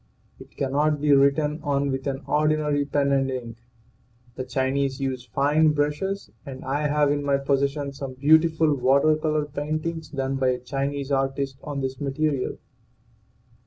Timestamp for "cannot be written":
0.57-1.59